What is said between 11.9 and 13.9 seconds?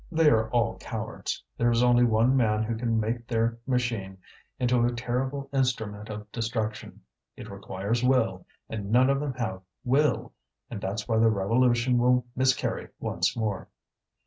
will miscarry once more."